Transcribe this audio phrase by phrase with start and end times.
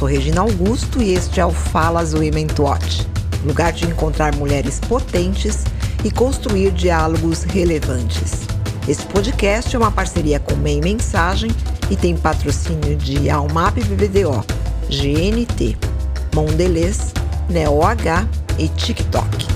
[0.00, 3.06] sou Regina Augusto e este é o Falas Women Watch,
[3.44, 5.64] lugar de encontrar mulheres potentes
[6.02, 8.46] e construir diálogos relevantes.
[8.88, 11.50] Esse podcast é uma parceria com Meio Mensagem
[11.90, 14.42] e tem patrocínio de Almap BBDO,
[14.88, 15.76] GNT,
[16.34, 17.12] Mondelez,
[17.50, 18.26] NeoH
[18.58, 19.46] e TikTok.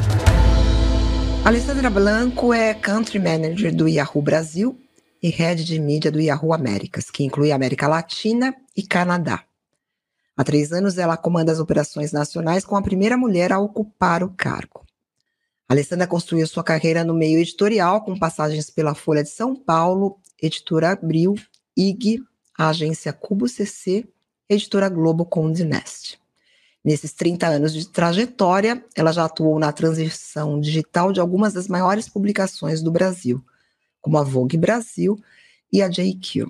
[1.43, 4.79] Alessandra Blanco é Country Manager do Yahoo Brasil
[5.23, 9.43] e Head de Mídia do Yahoo Américas, que inclui América Latina e Canadá.
[10.37, 14.31] Há três anos, ela comanda as operações nacionais com a primeira mulher a ocupar o
[14.31, 14.85] cargo.
[15.69, 20.93] Alessandra construiu sua carreira no meio editorial, com passagens pela Folha de São Paulo, Editora
[20.93, 21.35] Abril,
[21.77, 22.23] IG,
[22.59, 24.07] a agência Cubo CC,
[24.49, 26.19] Editora Globo Conde Nest.
[26.85, 32.09] Nesses 30 anos de trajetória, ela já atuou na transição digital de algumas das maiores
[32.09, 33.43] publicações do Brasil,
[34.03, 35.19] como a Vogue Brasil
[35.73, 36.47] e a JQ.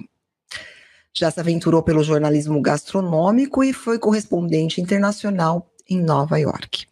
[1.16, 6.88] Já se aventurou pelo jornalismo gastronômico e foi correspondente internacional em Nova York.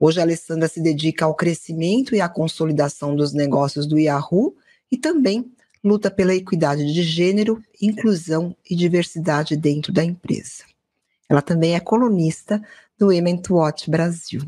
[0.00, 4.56] Hoje, a Alessandra se dedica ao crescimento e à consolidação dos negócios do Yahoo
[4.90, 5.48] e também
[5.82, 10.64] luta pela equidade de gênero, inclusão e diversidade dentro da empresa.
[11.28, 12.60] Ela também é colunista
[12.98, 14.42] do Women Watch Brasil.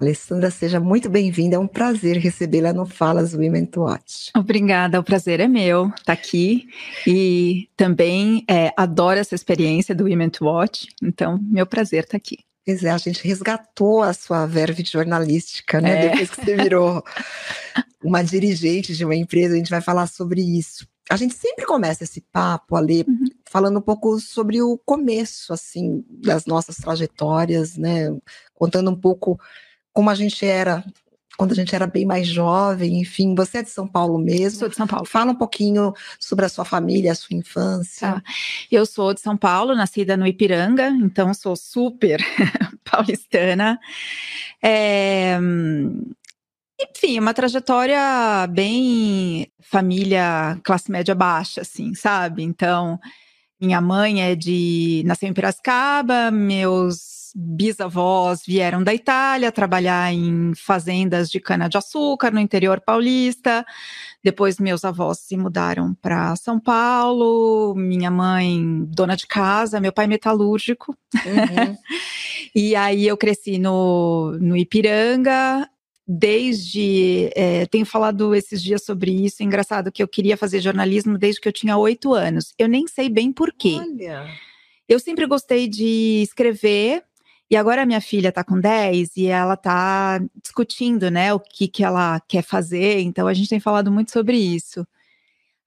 [0.00, 1.56] Alessandra, seja muito bem-vinda.
[1.56, 4.30] É um prazer recebê-la no Falas Women to Watch.
[4.34, 6.66] Obrigada, o prazer é meu estar tá aqui
[7.06, 12.16] e também é, adoro essa experiência do Women to Watch, então, meu prazer estar tá
[12.16, 12.38] aqui.
[12.64, 16.06] Pois é, a gente resgatou a sua verve jornalística, né?
[16.06, 16.08] É.
[16.08, 17.04] Depois que você virou
[18.02, 20.88] uma dirigente de uma empresa, a gente vai falar sobre isso.
[21.10, 23.24] A gente sempre começa esse papo ali uhum.
[23.50, 28.16] falando um pouco sobre o começo, assim, das nossas trajetórias, né?
[28.54, 29.38] Contando um pouco
[29.92, 30.84] como a gente era
[31.40, 34.58] quando a gente era bem mais jovem, enfim, você é de São Paulo mesmo.
[34.58, 35.06] Sou de São Paulo.
[35.06, 38.12] Fala um pouquinho sobre a sua família, a sua infância.
[38.12, 38.22] Tá.
[38.70, 42.22] Eu sou de São Paulo, nascida no Ipiranga, então sou super
[42.84, 43.80] paulistana.
[44.62, 45.38] É,
[46.78, 52.42] enfim, uma trajetória bem família classe média baixa, assim, sabe?
[52.42, 53.00] Então,
[53.58, 61.30] minha mãe é de nasceu em Piracicaba, meus bisavós vieram da Itália trabalhar em fazendas
[61.30, 63.64] de cana-de-açúcar no interior paulista.
[64.22, 67.74] Depois, meus avós se mudaram para São Paulo.
[67.74, 70.96] Minha mãe, dona de casa, meu pai, metalúrgico.
[71.14, 71.76] Uhum.
[72.54, 75.68] e aí, eu cresci no, no Ipiranga.
[76.06, 77.30] Desde.
[77.36, 79.42] É, tenho falado esses dias sobre isso.
[79.42, 82.52] É engraçado que eu queria fazer jornalismo desde que eu tinha oito anos.
[82.58, 83.76] Eu nem sei bem porquê.
[83.78, 84.26] Olha.
[84.90, 87.04] Eu sempre gostei de escrever,
[87.50, 91.66] e agora a minha filha está com 10 e ela está discutindo, né, o que,
[91.66, 94.86] que ela quer fazer, então a gente tem falado muito sobre isso.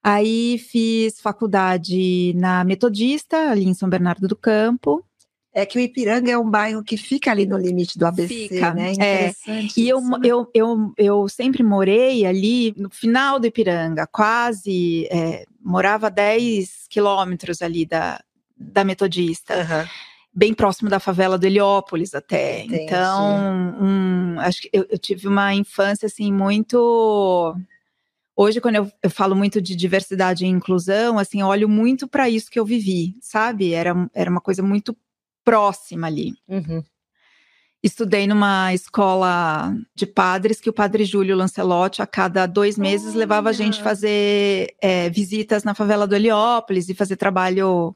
[0.01, 5.03] Aí fiz faculdade na Metodista, ali em São Bernardo do Campo.
[5.53, 8.73] É que o Ipiranga é um bairro que fica ali no limite do ABC, fica,
[8.73, 8.93] né?
[8.99, 9.33] É.
[9.77, 16.09] E eu, eu, eu, eu sempre morei ali no final do Ipiranga, quase é, morava
[16.09, 18.21] 10 quilômetros ali da,
[18.57, 19.55] da Metodista.
[19.57, 22.63] Uhum bem próximo da favela do Heliópolis até.
[22.63, 22.83] Entendi.
[22.83, 27.55] Então, acho que eu, eu, tive uma infância assim muito.
[28.35, 32.49] Hoje, quando eu, eu falo muito de diversidade e inclusão, assim, olho muito para isso
[32.49, 33.73] que eu vivi, sabe?
[33.73, 34.97] Era, era uma coisa muito
[35.43, 36.33] próxima ali.
[36.47, 36.83] Uhum.
[37.83, 43.49] Estudei numa escola de padres que o padre Júlio Lancelotti, a cada dois meses, levava
[43.49, 47.93] a gente fazer é, visitas na favela do Heliópolis e fazer trabalho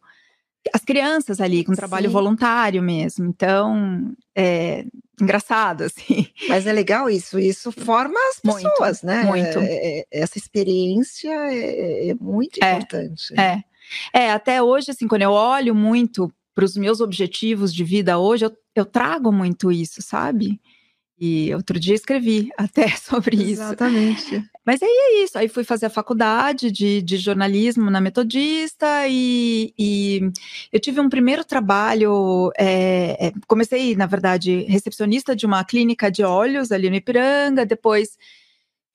[0.73, 2.13] as crianças ali, com trabalho Sim.
[2.13, 3.25] voluntário mesmo.
[3.25, 4.85] Então, é
[5.21, 6.27] engraçado, assim.
[6.47, 9.23] Mas é legal isso, isso forma as pessoas, muito, né?
[9.23, 9.59] Muito.
[9.59, 13.33] É, é essa experiência é, é muito é, importante.
[13.39, 13.63] É.
[14.13, 18.45] é, até hoje, assim, quando eu olho muito para os meus objetivos de vida hoje,
[18.45, 20.59] eu, eu trago muito isso, sabe?
[21.19, 23.61] E outro dia escrevi até sobre isso.
[23.63, 24.43] Exatamente.
[24.67, 25.37] Mas aí é isso.
[25.37, 30.29] Aí fui fazer a faculdade de, de jornalismo na Metodista e, e,
[30.73, 32.51] eu tive um primeiro trabalho.
[32.57, 37.65] É, é, comecei, na verdade, recepcionista de uma clínica de olhos ali no Ipiranga.
[37.65, 38.17] Depois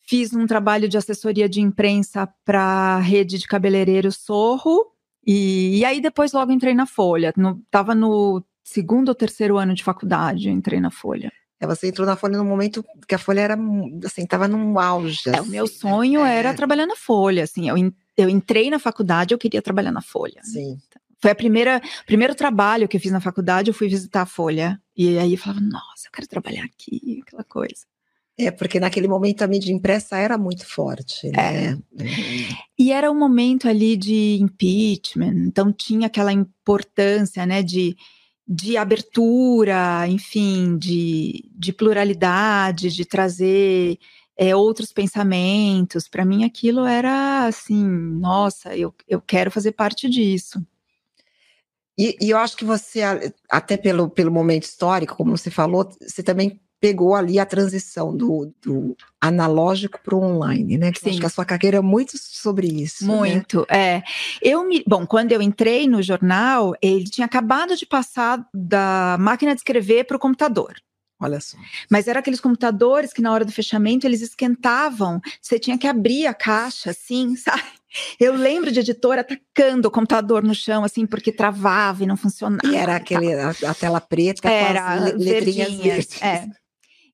[0.02, 4.92] fiz um trabalho de assessoria de imprensa para a rede de cabeleireiro Sorro.
[5.26, 7.32] E, e, aí depois logo entrei na Folha.
[7.34, 11.32] No, tava no segundo ou terceiro ano de faculdade, entrei na Folha.
[11.62, 13.56] É, você entrou na Folha no momento que a Folha era,
[14.04, 15.28] assim, estava num auge.
[15.28, 15.48] É, assim.
[15.48, 16.36] o meu sonho é.
[16.36, 17.76] era trabalhar na Folha, assim, eu,
[18.16, 20.40] eu entrei na faculdade, eu queria trabalhar na Folha.
[20.42, 20.76] Sim.
[21.20, 24.76] Foi a primeira, primeiro trabalho que eu fiz na faculdade, eu fui visitar a Folha.
[24.96, 27.86] E aí eu falava, nossa, eu quero trabalhar aqui, aquela coisa.
[28.36, 31.74] É, porque naquele momento a mídia impressa era muito forte, né?
[31.74, 31.76] É.
[32.76, 37.94] E era um momento ali de impeachment, então tinha aquela importância, né, de
[38.46, 43.98] de abertura, enfim, de, de pluralidade, de trazer
[44.36, 46.08] é, outros pensamentos.
[46.08, 50.64] Para mim, aquilo era assim: nossa, eu, eu quero fazer parte disso.
[51.96, 53.02] E, e, eu acho que você,
[53.50, 58.52] até pelo, pelo momento histórico, como você falou, você também pegou ali a transição do,
[58.60, 60.90] do analógico para o online, né?
[60.90, 63.06] Que acho que a sua carreira é muito sobre isso.
[63.06, 63.14] Né?
[63.14, 63.98] Muito, né?
[63.98, 64.02] é.
[64.42, 69.54] Eu me, bom, quando eu entrei no jornal, ele tinha acabado de passar da máquina
[69.54, 70.74] de escrever para o computador.
[71.20, 71.56] Olha só.
[71.88, 75.20] Mas eram aqueles computadores que na hora do fechamento eles esquentavam.
[75.40, 77.62] Você tinha que abrir a caixa, assim, sabe?
[78.18, 82.66] Eu lembro de editora atacando o computador no chão, assim, porque travava e não funcionava.
[82.66, 86.20] E era aquele, a, a tela preta era, com as letrinhas verdes.
[86.20, 86.48] É.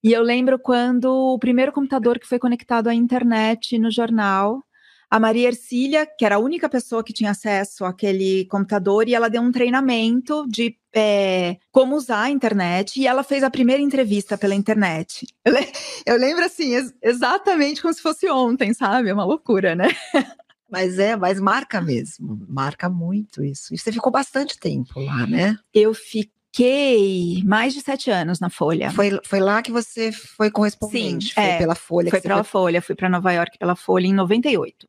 [0.08, 4.64] E eu lembro quando o primeiro computador que foi conectado à internet no jornal,
[5.10, 9.28] a Maria Ercília, que era a única pessoa que tinha acesso àquele computador, e ela
[9.28, 14.38] deu um treinamento de é, como usar a internet, e ela fez a primeira entrevista
[14.38, 15.26] pela internet.
[15.44, 15.66] Eu, le
[16.06, 19.10] eu lembro assim, ex exatamente como se fosse ontem, sabe?
[19.10, 19.88] É uma loucura, né?
[20.70, 23.74] Mas é, mas marca mesmo, marca muito isso.
[23.74, 25.56] E você ficou bastante tempo lá, né?
[25.72, 28.90] Eu fiquei fiquei mais de sete anos na Folha.
[28.90, 31.28] Foi, foi lá que você foi correspondente?
[31.28, 32.10] Sim, foi é, pela Folha?
[32.10, 32.50] Foi pela foi...
[32.62, 34.88] Folha, fui para Nova York pela Folha em 98.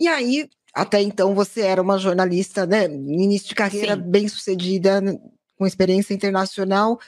[0.00, 2.84] E aí, até então, você era uma jornalista, né?
[2.84, 4.02] Início de carreira Sim.
[4.02, 5.00] bem sucedida,
[5.56, 7.00] com experiência internacional.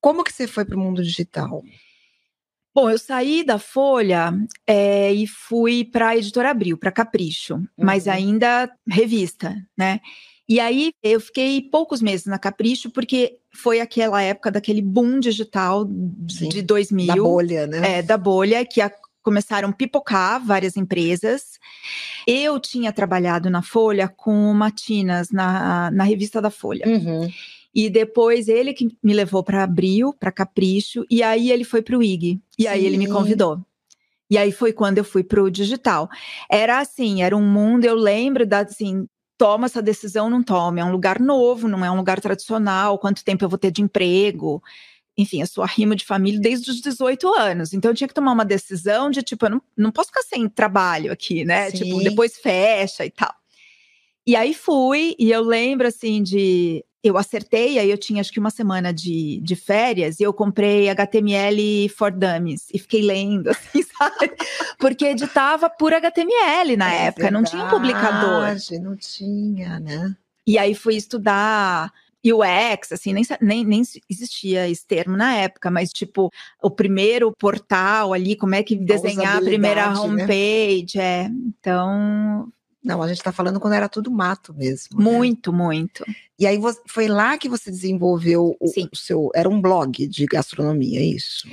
[0.00, 1.62] Como que você foi para o mundo digital?
[2.74, 4.32] Bom, eu saí da Folha
[4.66, 7.66] é, e fui para a Editora Abril, para Capricho, uhum.
[7.76, 10.00] mas ainda revista, né?
[10.50, 15.88] E aí eu fiquei poucos meses na Capricho, porque foi aquela época daquele boom digital
[16.28, 17.06] Sim, de 2000.
[17.06, 17.98] Da bolha, né?
[17.98, 18.90] É, da bolha, que a,
[19.22, 21.60] começaram a pipocar várias empresas.
[22.26, 26.84] Eu tinha trabalhado na Folha com o Matinas, na, na revista da Folha.
[26.84, 27.30] Uhum.
[27.72, 31.96] E depois ele que me levou para Abril, para Capricho, e aí ele foi para
[31.96, 32.40] o IG.
[32.58, 32.68] E Sim.
[32.68, 33.60] aí ele me convidou.
[34.28, 36.08] E aí foi quando eu fui para o digital.
[36.50, 39.06] Era assim, era um mundo, eu lembro da assim,
[39.40, 40.80] toma essa decisão, não toma.
[40.80, 42.98] É um lugar novo, não é um lugar tradicional.
[42.98, 44.62] Quanto tempo eu vou ter de emprego?
[45.16, 47.72] Enfim, eu sou arrimo de família desde os 18 anos.
[47.72, 50.46] Então eu tinha que tomar uma decisão de tipo, eu não, não posso ficar sem
[50.46, 51.70] trabalho aqui, né?
[51.70, 51.84] Sim.
[51.84, 53.34] Tipo, depois fecha e tal.
[54.26, 58.38] E aí fui, e eu lembro assim de eu acertei, aí eu tinha acho que
[58.38, 63.82] uma semana de, de férias e eu comprei HTML for Dummies e fiquei lendo, assim,
[63.82, 64.32] sabe?
[64.78, 68.56] Porque editava por HTML na é época, verdade, não tinha publicador.
[68.82, 70.14] Não tinha, né?
[70.46, 71.92] E aí fui estudar
[72.24, 76.30] UX, assim, nem, nem, nem existia esse termo na época, mas tipo,
[76.62, 79.98] o primeiro portal ali, como é que desenhar a primeira né?
[79.98, 81.24] homepage, né?
[81.24, 81.24] é.
[81.26, 82.52] Então,
[82.82, 84.98] não, a gente está falando quando era tudo mato mesmo.
[84.98, 85.04] Né?
[85.04, 85.58] Muito, né?
[85.58, 86.04] muito.
[86.38, 89.30] E aí você, foi lá que você desenvolveu o, o, seu.
[89.34, 91.46] Era um blog de gastronomia, é isso?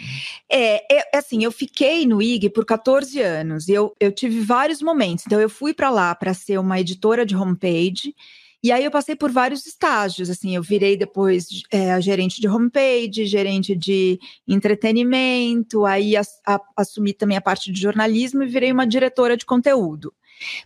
[0.49, 4.39] É, é, é assim, eu fiquei no IG por 14 anos e eu, eu tive
[4.39, 5.25] vários momentos.
[5.25, 8.15] Então, eu fui para lá para ser uma editora de homepage.
[8.63, 13.25] E aí eu passei por vários estágios, assim, eu virei depois é, gerente de homepage,
[13.25, 18.87] gerente de entretenimento, aí a, a, assumi também a parte de jornalismo e virei uma
[18.87, 20.11] diretora de conteúdo.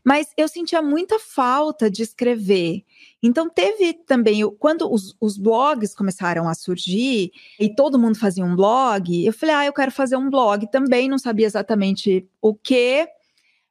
[0.04, 2.84] Mas eu sentia muita falta de escrever.
[3.22, 8.56] Então, teve também, quando os, os, blogs começaram a surgir e todo mundo fazia um
[8.56, 13.08] blog, eu falei, ah, eu quero fazer um blog também, não sabia exatamente o que.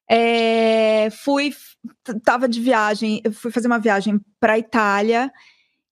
[0.08, 1.54] É, fui,
[2.24, 5.32] tava de viagem, fui fazer uma viagem para Itália.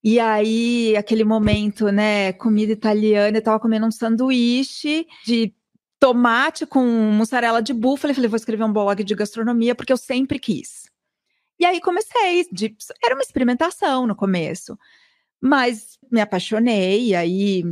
[0.01, 5.53] E aí, aquele momento, né, comida italiana, eu tava comendo um sanduíche de
[5.99, 8.11] tomate com mussarela de búfala.
[8.11, 10.89] E falei, vou escrever um blog de gastronomia porque eu sempre quis.
[11.59, 14.79] E aí comecei, de, era uma experimentação no começo,
[15.41, 17.63] mas me apaixonei, aí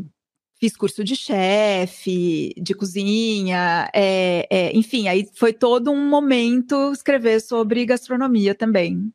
[0.59, 7.39] fiz curso de chefe, de cozinha, é, é, enfim, aí foi todo um momento escrever
[7.39, 9.13] sobre gastronomia também.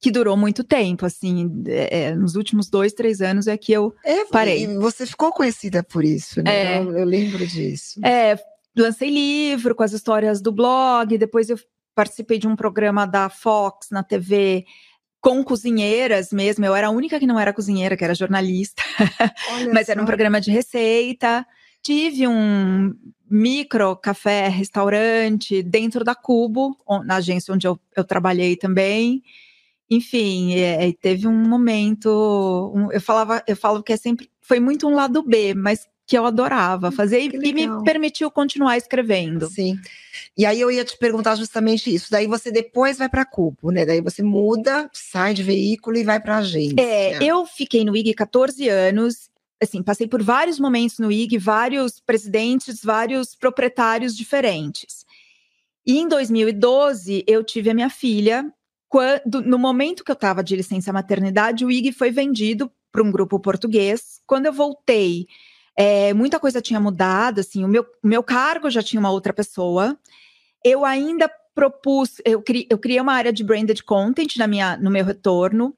[0.00, 3.92] Que durou muito tempo, assim, é, é nos últimos dois, três anos é que eu
[4.04, 4.64] é, parei.
[4.64, 6.76] E você ficou conhecida por isso, né?
[6.76, 6.78] É.
[6.78, 8.00] Eu, eu lembro disso.
[8.04, 8.38] É,
[8.76, 11.58] lancei livro com as histórias do blog, depois eu
[11.94, 14.64] participei de um programa da Fox na TV
[15.20, 16.64] com cozinheiras mesmo.
[16.64, 18.82] Eu era a única que não era cozinheira, que era jornalista,
[19.74, 21.44] mas era um programa de receita.
[21.82, 22.94] Tive um
[23.30, 29.22] micro café restaurante dentro da Cubo, na agência onde eu, eu trabalhei também.
[29.90, 32.72] Enfim, é, é teve um momento.
[32.74, 36.16] Um, eu falava, eu falo que é sempre foi muito um lado B, mas que
[36.16, 39.46] eu adorava fazer e, e, me permitiu continuar escrevendo.
[39.46, 39.78] Sim.
[40.34, 42.10] E aí eu ia te perguntar justamente isso.
[42.10, 43.84] Daí você depois vai para Cubo, né?
[43.84, 46.80] Daí você muda, sai de veículo e vai para agência.
[46.80, 49.28] É, eu fiquei no IG 14 anos.
[49.60, 55.04] Assim, passei por vários momentos no IG, vários presidentes, vários proprietários diferentes.
[55.84, 58.50] E em 2012 eu tive a minha filha.
[58.88, 63.10] Quando, no momento que eu estava de licença maternidade, o IG foi vendido para um
[63.10, 64.20] grupo português.
[64.26, 65.26] Quando eu voltei
[65.78, 69.96] é, muita coisa tinha mudado, assim, o meu, meu cargo já tinha uma outra pessoa.
[70.64, 74.90] Eu ainda propus, eu, cri, eu criei uma área de branded content na minha, no
[74.90, 75.72] meu retorno.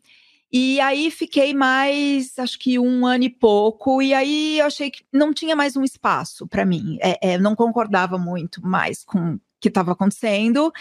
[0.50, 5.05] E aí fiquei mais, acho que um ano e pouco, e aí eu achei que
[5.12, 6.99] não tinha mais um espaço para mim.
[7.02, 10.73] É, é, não concordava muito mais com o que estava acontecendo.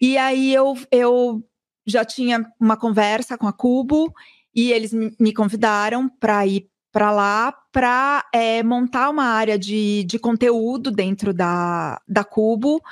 [0.00, 1.42] E aí eu, eu
[1.86, 4.12] já tinha uma conversa com a Cubo
[4.54, 10.18] e eles me convidaram para ir para lá para é, montar uma área de, de
[10.18, 12.82] conteúdo dentro da, da Cubo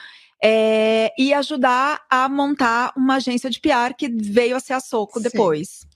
[0.42, 5.18] é, e ajudar a montar uma agência de PR que veio a ser a Soco
[5.18, 5.24] Sim.
[5.24, 5.86] depois.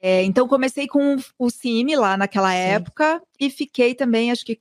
[0.00, 2.58] É, então comecei com o CIMI lá naquela Sim.
[2.58, 4.60] época e fiquei também, acho que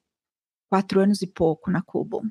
[0.69, 2.21] quatro anos e pouco na Cubo.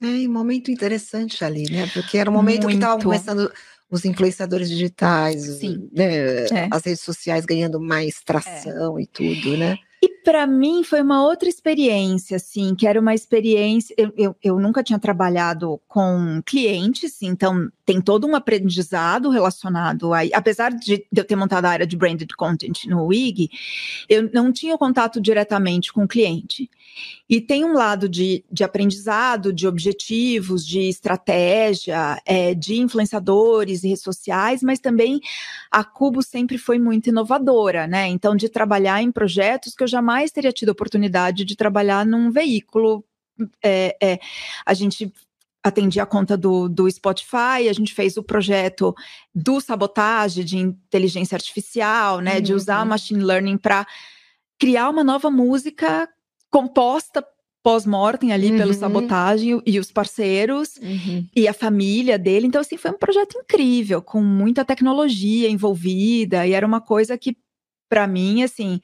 [0.00, 1.86] É um momento interessante ali, né?
[1.92, 2.78] Porque era um momento Muito.
[2.78, 3.52] que estava começando
[3.94, 5.60] os influenciadores digitais,
[5.92, 6.46] né?
[6.46, 6.68] é.
[6.70, 9.02] as redes sociais ganhando mais tração é.
[9.02, 9.78] e tudo, né?
[10.02, 13.94] E para mim foi uma outra experiência, assim, que era uma experiência.
[13.96, 20.20] Eu, eu, eu, nunca tinha trabalhado com clientes, então tem todo um aprendizado relacionado a.
[20.34, 23.48] Apesar de eu ter montado a área de branded content no WIG,
[24.06, 26.68] eu não tinha contato diretamente com o cliente.
[27.28, 33.88] E tem um lado de, de aprendizado, de objetivos, de estratégia, é, de influenciadores e
[33.88, 35.20] redes sociais, mas também
[35.70, 38.08] a Cubo sempre foi muito inovadora, né?
[38.08, 43.04] Então, de trabalhar em projetos que eu jamais teria tido oportunidade de trabalhar num veículo.
[43.62, 44.20] É, é,
[44.64, 45.12] a gente
[45.62, 48.94] atendia a conta do, do Spotify, a gente fez o projeto
[49.34, 52.36] do sabotagem de inteligência artificial, né?
[52.36, 52.42] Uhum.
[52.42, 53.86] De usar machine learning para
[54.58, 56.08] criar uma nova música
[56.54, 57.26] composta
[57.64, 58.58] pós-mortem ali uhum.
[58.58, 61.26] pelo sabotagem e os parceiros uhum.
[61.34, 62.46] e a família dele.
[62.46, 67.36] Então, assim, foi um projeto incrível, com muita tecnologia envolvida, e era uma coisa que,
[67.88, 68.80] para mim, assim,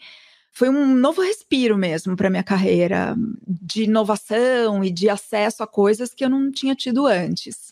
[0.51, 3.15] foi um novo respiro mesmo para minha carreira
[3.47, 7.71] de inovação e de acesso a coisas que eu não tinha tido antes.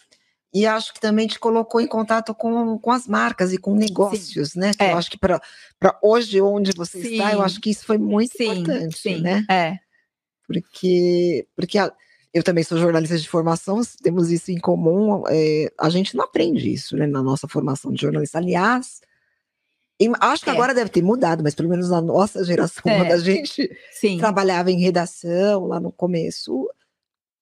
[0.54, 4.50] E acho que também te colocou em contato com, com as marcas e com negócios,
[4.50, 4.60] sim.
[4.60, 4.70] né?
[4.74, 4.92] Que é.
[4.92, 5.40] eu acho que para
[6.00, 7.12] hoje, onde você sim.
[7.14, 9.20] está, eu acho que isso foi muito sim, importante, sim.
[9.20, 9.44] né?
[9.50, 9.87] É
[10.48, 11.92] porque, porque a,
[12.32, 16.72] eu também sou jornalista de formação, temos isso em comum, é, a gente não aprende
[16.72, 18.38] isso né, na nossa formação de jornalista.
[18.38, 19.02] Aliás,
[20.20, 20.52] acho que é.
[20.52, 22.96] agora deve ter mudado, mas pelo menos na nossa geração, é.
[22.96, 24.16] quando a gente Sim.
[24.16, 26.68] trabalhava em redação lá no começo,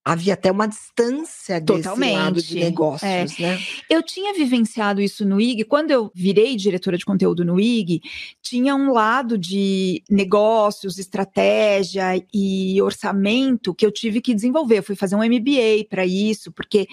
[0.07, 1.99] havia até uma distância Totalmente.
[1.99, 3.43] desse lado de negócios, é.
[3.43, 3.59] né?
[3.91, 8.01] Eu tinha vivenciado isso no IG, quando eu virei diretora de conteúdo no IG,
[8.41, 14.79] tinha um lado de negócios, estratégia e orçamento que eu tive que desenvolver.
[14.79, 16.87] Eu fui fazer um MBA para isso, porque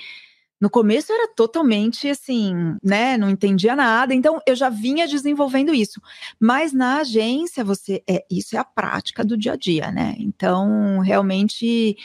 [0.60, 3.15] no começo era totalmente assim, né?
[3.15, 4.15] Não entendia nada.
[4.15, 6.01] Então eu já vinha desenvolvendo isso.
[6.39, 10.15] Mas na agência você é isso é a prática do dia a dia, né?
[10.17, 11.96] Então realmente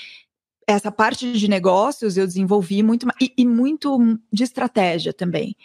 [0.69, 3.99] essa parte de negócios eu desenvolvi muito e, e muito
[4.33, 5.57] de estratégia também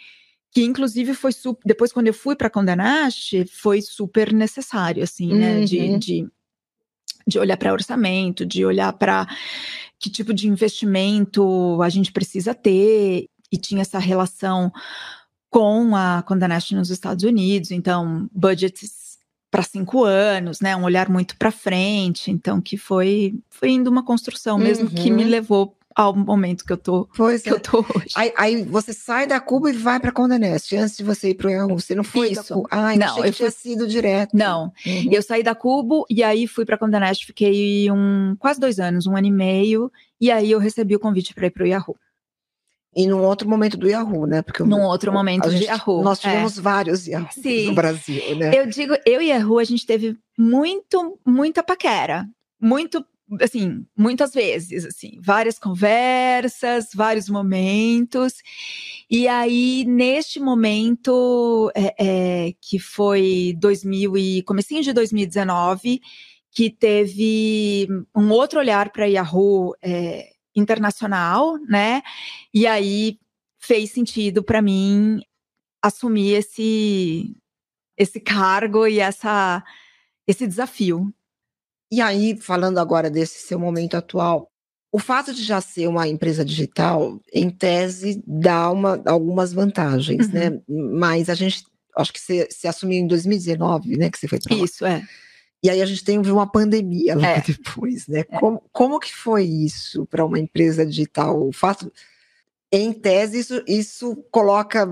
[0.54, 5.38] que inclusive foi super, depois quando eu fui para Condenaste, foi super necessário, assim, uhum.
[5.38, 5.98] né, de, uhum.
[5.98, 6.28] de,
[7.26, 9.26] de olhar para orçamento, de olhar para
[9.98, 14.70] que tipo de investimento a gente precisa ter, e tinha essa relação
[15.50, 19.03] com a Condenaste nos Estados Unidos, então, budgets
[19.54, 20.74] para cinco anos, né?
[20.74, 24.94] Um olhar muito para frente, então que foi foi indo uma construção mesmo uhum.
[24.96, 25.30] que me uhum.
[25.30, 27.52] levou ao momento que eu tô, pois que é.
[27.52, 28.08] eu tô hoje.
[28.16, 30.74] Aí, aí, você sai da Cuba e vai para Condé Nast.
[30.74, 32.64] Antes de você ir para o Yahoo, você não foi Isso.
[32.68, 33.60] Ah, não, eu tinha fui...
[33.60, 34.36] sido direto.
[34.36, 35.08] Não, uhum.
[35.12, 39.06] eu saí da Cuba e aí fui para Condé Nast, fiquei um quase dois anos,
[39.06, 39.88] um ano e meio,
[40.20, 41.96] e aí eu recebi o convite para ir para o Yahoo.
[42.96, 44.42] E num outro momento do Yahoo, né?
[44.42, 46.02] Porque num outro momento do Yahoo.
[46.02, 46.30] Nós é.
[46.30, 46.60] tivemos é.
[46.60, 47.66] vários Yahoo Sim.
[47.66, 48.52] no Brasil, né?
[48.54, 52.26] Eu digo, eu e Yahoo, a gente teve muito, muita paquera.
[52.60, 53.04] Muito,
[53.40, 58.34] assim, muitas vezes, assim, várias conversas, vários momentos.
[59.10, 66.00] E aí, neste momento, é, é, que foi 2000 e comecinho de 2019,
[66.52, 72.02] que teve um outro olhar para Yahoo é, internacional, né?
[72.52, 73.18] E aí
[73.58, 75.20] fez sentido para mim
[75.82, 77.34] assumir esse
[77.96, 79.62] esse cargo e essa
[80.26, 81.12] esse desafio.
[81.92, 84.50] E aí, falando agora desse seu momento atual,
[84.90, 90.50] o fato de já ser uma empresa digital, em tese, dá uma, algumas vantagens, né?
[90.50, 90.62] uhum.
[90.68, 90.98] né?
[90.98, 91.64] Mas a gente,
[91.96, 94.10] acho que você, você assumiu em 2019, né?
[94.10, 95.06] Que você foi para Isso, é.
[95.64, 97.40] E aí a gente tem uma pandemia lá é.
[97.48, 98.20] depois, né?
[98.20, 98.38] É.
[98.38, 101.42] Como, como que foi isso para uma empresa digital?
[101.42, 101.90] O fato,
[102.70, 104.86] em tese, isso, isso coloca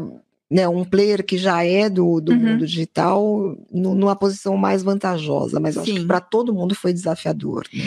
[0.50, 2.38] né, um player que já é do, do uhum.
[2.38, 7.68] mundo digital no, numa posição mais vantajosa, mas acho que para todo mundo foi desafiador.
[7.70, 7.84] Né?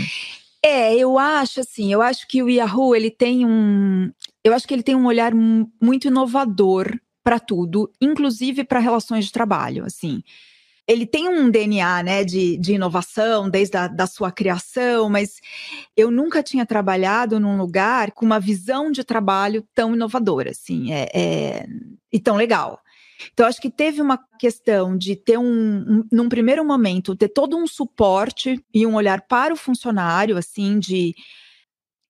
[0.63, 4.11] É, eu acho assim, eu acho que o Yahoo ele tem um,
[4.43, 9.31] eu acho que ele tem um olhar muito inovador para tudo, inclusive para relações de
[9.31, 10.21] trabalho, assim
[10.87, 15.39] ele tem um DNA né, de, de inovação desde a da sua criação, mas
[15.97, 21.09] eu nunca tinha trabalhado num lugar com uma visão de trabalho tão inovadora, assim, é,
[21.13, 21.67] é,
[22.11, 22.79] e tão legal.
[23.33, 27.57] Então, acho que teve uma questão de ter um, um, num primeiro momento, ter todo
[27.57, 31.15] um suporte e um olhar para o funcionário, assim, de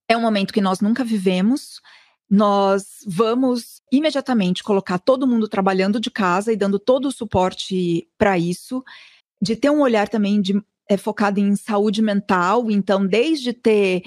[0.07, 1.79] é um momento que nós nunca vivemos,
[2.29, 8.37] nós vamos imediatamente colocar todo mundo trabalhando de casa e dando todo o suporte para
[8.37, 8.83] isso,
[9.41, 14.03] de ter um olhar também de, é, focado em saúde mental, então, desde ter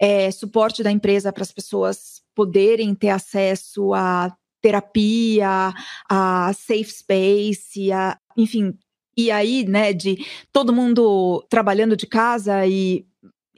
[0.00, 5.72] é, suporte da empresa para as pessoas poderem ter acesso a terapia,
[6.08, 8.76] a safe space, a, enfim,
[9.16, 13.04] e aí, né, de todo mundo trabalhando de casa e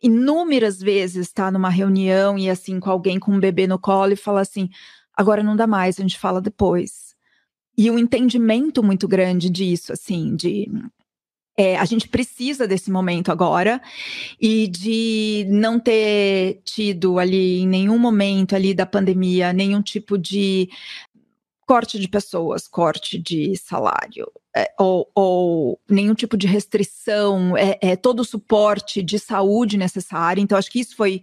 [0.03, 4.13] inúmeras vezes estar tá numa reunião e assim com alguém com um bebê no colo
[4.13, 4.71] e falar assim,
[5.21, 7.15] agora não dá mais, a gente fala depois.
[7.77, 10.67] E um entendimento muito grande disso, assim, de
[11.59, 13.83] é, a gente precisa desse momento agora
[14.41, 20.71] e de não ter tido ali em nenhum momento ali da pandemia nenhum tipo de
[21.67, 27.95] corte de pessoas, corte de salário, é, ou, ou, nenhum tipo de restrição, é, é,
[27.95, 30.41] todo o suporte de saúde necessário.
[30.43, 31.23] Então, acho que isso foi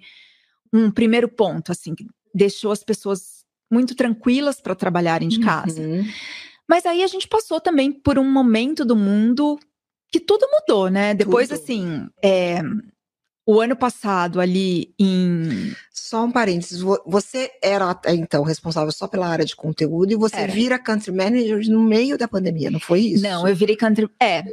[0.72, 3.37] um primeiro ponto, assim, que deixou as pessoas
[3.72, 5.82] muito tranquilas para trabalharem de casa.
[5.82, 6.06] Uhum.
[6.68, 9.58] Mas aí a gente passou também por um momento do mundo
[10.12, 11.14] que tudo mudou, né?
[11.14, 11.60] Depois, tudo.
[11.60, 12.62] assim, é,
[13.48, 15.74] o ano passado ali em.
[15.90, 20.38] Só um parênteses, você era até então responsável só pela área de conteúdo e você
[20.38, 20.52] era.
[20.52, 23.24] vira country manager no meio da pandemia, não foi isso?
[23.24, 24.10] Não, eu virei country.
[24.22, 24.44] É.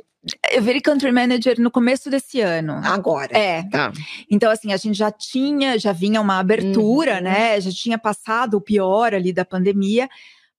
[0.50, 2.80] Eu virei country manager no começo desse ano.
[2.84, 3.36] Agora.
[3.36, 3.62] É.
[3.64, 3.92] Tá.
[4.30, 7.22] Então, assim, a gente já tinha, já vinha uma abertura, uhum.
[7.22, 7.60] né?
[7.60, 10.08] Já tinha passado o pior ali da pandemia.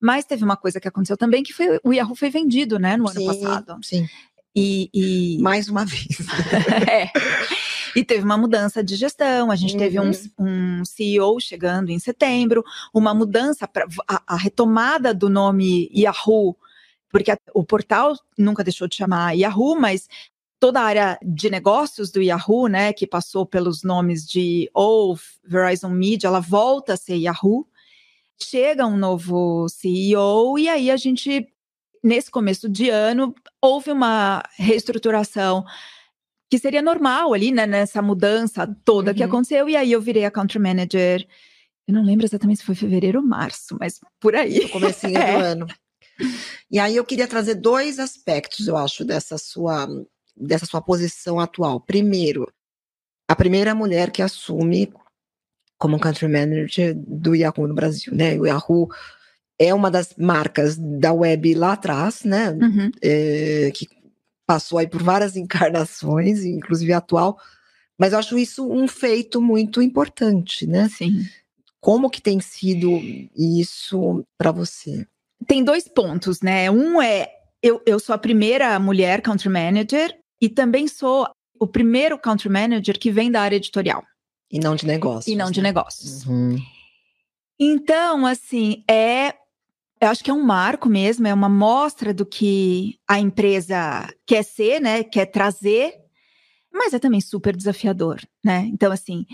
[0.00, 3.08] Mas teve uma coisa que aconteceu também, que foi o Yahoo foi vendido, né, no
[3.08, 3.78] sim, ano passado.
[3.82, 4.06] Sim.
[4.54, 5.38] E, e...
[5.42, 6.06] Mais uma vez.
[6.88, 7.10] é.
[7.96, 9.78] E teve uma mudança de gestão, a gente uhum.
[9.78, 15.90] teve um, um, CEO chegando em setembro, uma mudança, pra, a, a retomada do nome
[15.96, 16.54] Yahoo,
[17.08, 20.08] porque a, o portal nunca deixou de chamar Yahoo, mas
[20.60, 25.88] toda a área de negócios do Yahoo, né, que passou pelos nomes de ou Verizon
[25.88, 27.66] Media, ela volta a ser Yahoo.
[28.38, 31.48] Chega um novo CEO e aí a gente
[32.04, 35.64] nesse começo de ano houve uma reestruturação
[36.50, 39.16] que seria normal ali, né, nessa mudança toda uhum.
[39.16, 41.26] que aconteceu, e aí eu virei a country manager.
[41.86, 44.60] Eu não lembro exatamente se foi fevereiro ou março, mas por aí.
[44.62, 45.32] No comecinho é.
[45.32, 45.66] do ano.
[46.70, 49.86] E aí eu queria trazer dois aspectos, eu acho, dessa sua,
[50.36, 51.80] dessa sua posição atual.
[51.80, 52.50] Primeiro,
[53.28, 54.92] a primeira mulher que assume
[55.78, 58.38] como country manager do Yahoo no Brasil, né?
[58.38, 58.88] O Yahoo
[59.58, 62.50] é uma das marcas da web lá atrás, né?
[62.50, 62.90] Uhum.
[63.02, 63.86] É, que
[64.46, 67.38] passou aí por várias encarnações, inclusive atual,
[67.98, 70.88] mas eu acho isso um feito muito importante, né?
[70.88, 71.24] Sim.
[71.80, 72.90] Como que tem sido
[73.36, 75.06] isso para você?
[75.46, 76.70] Tem dois pontos, né?
[76.70, 77.30] Um é
[77.62, 81.28] eu, eu sou a primeira mulher country manager e também sou
[81.58, 84.04] o primeiro country manager que vem da área editorial.
[84.50, 85.26] E não de negócios.
[85.26, 85.52] E não né?
[85.52, 86.26] de negócios.
[86.26, 86.56] Uhum.
[87.58, 89.34] Então, assim, é
[90.00, 94.42] eu acho que é um marco mesmo, é uma mostra do que a empresa quer
[94.42, 95.02] ser, né?
[95.02, 95.94] Quer trazer,
[96.72, 98.68] mas é também super desafiador, né?
[98.72, 99.24] Então, assim,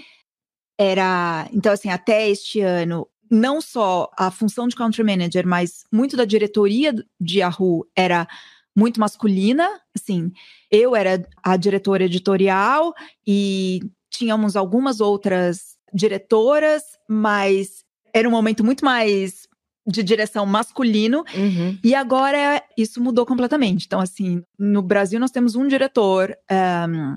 [0.78, 1.48] era.
[1.52, 6.24] Então, assim, até este ano, não só a função de country manager, mas muito da
[6.24, 8.28] diretoria de Yahoo era
[8.76, 9.68] muito masculina.
[9.94, 10.30] Assim,
[10.70, 12.94] eu era a diretora editorial
[13.26, 19.48] e tínhamos algumas outras diretoras, mas era um momento muito mais
[19.86, 21.24] de direção masculino.
[21.34, 21.78] Uhum.
[21.82, 23.86] E agora isso mudou completamente.
[23.86, 27.16] Então, assim, no Brasil nós temos um diretor um,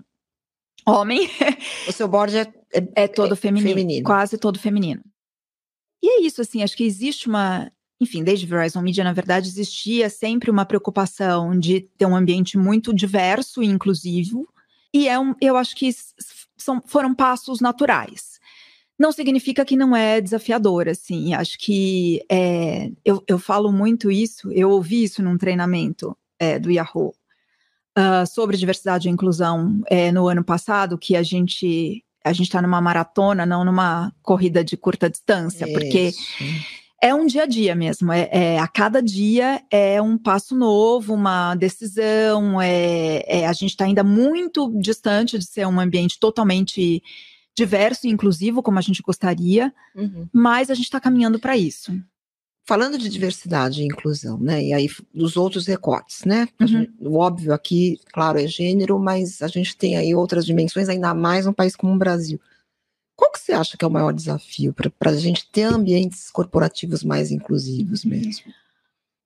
[0.92, 1.30] homem.
[1.88, 2.42] O seu board é,
[2.74, 5.02] é, é todo é feminino, feminino, Quase todo feminino.
[6.02, 7.72] E é isso, assim, acho que existe uma.
[8.00, 12.94] Enfim, desde Verizon Media, na verdade, existia sempre uma preocupação de ter um ambiente muito
[12.94, 14.48] diverso e inclusivo.
[14.94, 15.90] e é um, eu acho que
[16.58, 18.35] são, foram passos naturais.
[18.98, 21.34] Não significa que não é desafiador, assim.
[21.34, 26.72] Acho que é, eu, eu falo muito isso, eu ouvi isso num treinamento é, do
[26.72, 27.14] Yahoo
[27.98, 32.60] uh, sobre diversidade e inclusão é, no ano passado, que a gente a gente está
[32.60, 35.74] numa maratona, não numa corrida de curta distância, isso.
[35.74, 36.12] porque
[37.00, 38.12] é um dia a dia mesmo.
[38.12, 42.60] É, é, a cada dia é um passo novo, uma decisão.
[42.60, 47.04] É, é a gente está ainda muito distante de ser um ambiente totalmente
[47.56, 50.28] diverso e inclusivo, como a gente gostaria, uhum.
[50.34, 51.98] mas a gente está caminhando para isso.
[52.68, 54.64] Falando de diversidade e inclusão, né?
[54.64, 56.48] E aí dos outros recortes, né?
[56.60, 56.68] Uhum.
[56.68, 61.14] Gente, o óbvio aqui, claro, é gênero, mas a gente tem aí outras dimensões, ainda
[61.14, 62.40] mais um país como o Brasil.
[63.16, 67.04] Qual que você acha que é o maior desafio para a gente ter ambientes corporativos
[67.04, 68.52] mais inclusivos mesmo?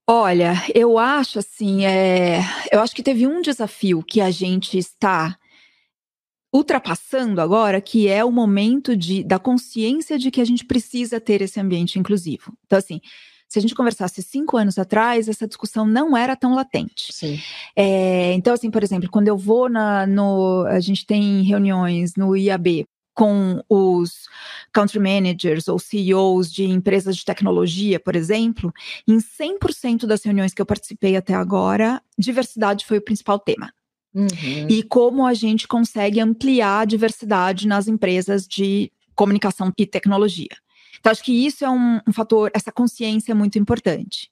[0.07, 5.37] Olha, eu acho assim, é, eu acho que teve um desafio que a gente está
[6.51, 11.41] ultrapassando agora, que é o momento de, da consciência de que a gente precisa ter
[11.41, 12.53] esse ambiente inclusivo.
[12.65, 12.99] Então, assim,
[13.47, 17.11] se a gente conversasse cinco anos atrás, essa discussão não era tão latente.
[17.75, 20.65] É, então, assim, por exemplo, quando eu vou na, no.
[20.67, 22.85] A gente tem reuniões no IAB
[23.15, 24.29] com os
[24.71, 28.71] country managers ou CEOs de empresas de tecnologia, por exemplo,
[29.05, 33.73] em 100% das reuniões que eu participei até agora, diversidade foi o principal tema.
[34.13, 34.67] Uhum.
[34.69, 40.55] E como a gente consegue ampliar a diversidade nas empresas de comunicação e tecnologia.
[40.99, 44.29] Então, acho que isso é um, um fator, essa consciência é muito importante.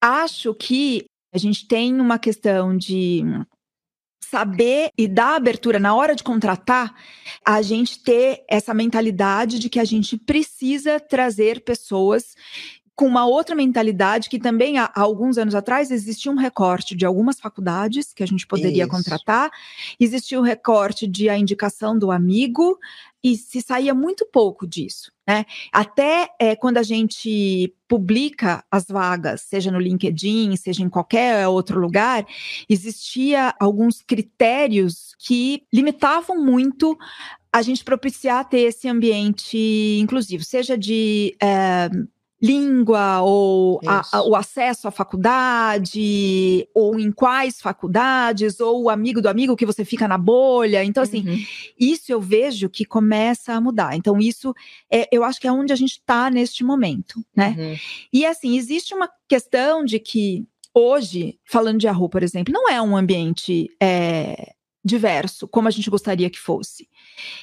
[0.00, 3.22] Acho que a gente tem uma questão de
[4.30, 6.94] saber e dar abertura na hora de contratar,
[7.44, 12.34] a gente ter essa mentalidade de que a gente precisa trazer pessoas
[12.98, 17.06] com uma outra mentalidade que também há, há, alguns anos atrás existia um recorte de
[17.06, 18.90] algumas faculdades que a gente poderia Isso.
[18.90, 19.52] contratar,
[20.00, 22.76] existia o um recorte de a indicação do amigo
[23.22, 25.12] e se saía muito pouco disso.
[25.24, 25.46] Né?
[25.72, 31.78] Até é, quando a gente publica as vagas, seja no LinkedIn, seja em qualquer outro
[31.78, 32.26] lugar,
[32.68, 36.98] existia alguns critérios que limitavam muito
[37.52, 39.56] a gente propiciar ter esse ambiente
[40.00, 41.88] inclusivo, seja de é,
[42.40, 49.20] língua ou a, a, o acesso à faculdade ou em quais faculdades ou o amigo
[49.20, 50.84] do amigo que você fica na bolha.
[50.84, 51.44] Então assim uhum.
[51.78, 53.96] isso eu vejo que começa a mudar.
[53.96, 54.54] Então isso
[54.90, 57.56] é, eu acho que é onde a gente está neste momento né?
[57.58, 57.76] Uhum.
[58.12, 62.80] e assim existe uma questão de que hoje falando de Yahoo por exemplo não é
[62.80, 64.52] um ambiente é,
[64.84, 66.88] diverso como a gente gostaria que fosse.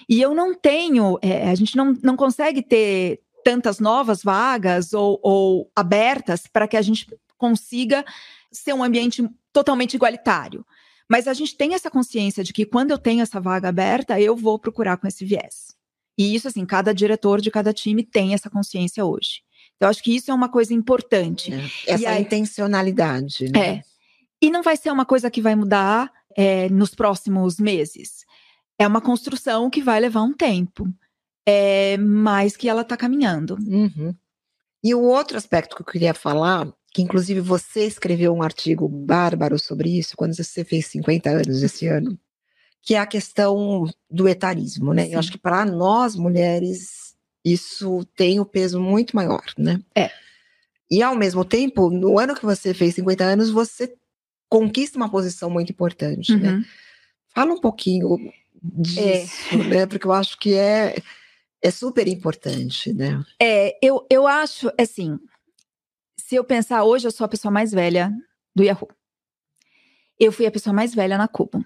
[0.07, 5.19] E eu não tenho é, a gente não, não consegue ter tantas novas vagas ou,
[5.21, 7.05] ou abertas para que a gente
[7.37, 8.03] consiga
[8.51, 10.65] ser um ambiente totalmente igualitário.
[11.07, 14.35] Mas a gente tem essa consciência de que quando eu tenho essa vaga aberta, eu
[14.35, 15.75] vou procurar com esse viés.
[16.17, 19.43] E isso, assim, cada diretor de cada time tem essa consciência hoje.
[19.75, 21.53] Então, acho que isso é uma coisa importante.
[21.53, 23.51] É, essa aí, intencionalidade.
[23.51, 23.67] Né?
[23.67, 23.81] É.
[24.41, 28.25] E não vai ser uma coisa que vai mudar é, nos próximos meses.
[28.79, 30.91] É uma construção que vai levar um tempo
[31.45, 33.57] é, mas que ela está caminhando.
[33.67, 34.15] Uhum.
[34.83, 39.57] E o outro aspecto que eu queria falar, que inclusive você escreveu um artigo bárbaro
[39.59, 42.17] sobre isso, quando você fez 50 anos esse ano,
[42.81, 45.05] que é a questão do etarismo, né?
[45.05, 45.13] Sim.
[45.13, 49.79] Eu acho que para nós mulheres isso tem o um peso muito maior, né?
[49.95, 50.11] É.
[50.89, 53.93] E ao mesmo tempo, no ano que você fez 50 anos, você
[54.47, 56.51] conquista uma posição muito importante, né?
[56.51, 56.59] uhum.
[56.59, 56.65] né?
[57.33, 58.17] Fala um pouquinho
[58.63, 59.01] disso,
[59.51, 59.57] é.
[59.57, 59.85] né?
[59.85, 60.95] Porque eu acho que é
[61.65, 63.23] é super importante, né?
[63.41, 65.17] É, eu, eu acho, assim,
[66.19, 68.11] se eu pensar hoje, eu sou a pessoa mais velha
[68.55, 68.87] do Yahoo.
[70.19, 71.59] Eu fui a pessoa mais velha na Cuba.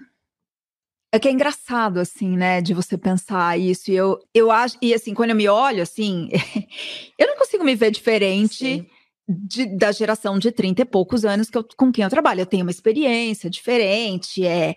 [1.12, 3.90] É que é engraçado, assim, né, de você pensar isso.
[3.90, 6.30] E eu, eu acho, e assim, quando eu me olho, assim,
[7.18, 8.88] eu não consigo me ver diferente
[9.28, 12.40] de, da geração de 30 e poucos anos que eu, com quem eu trabalho.
[12.40, 14.74] Eu tenho uma experiência diferente, é,